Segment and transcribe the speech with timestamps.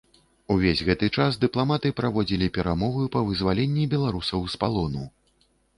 [0.53, 5.11] Увесь гэты час дыпламаты праводзілі перамовы па вызваленні беларусаў з палону.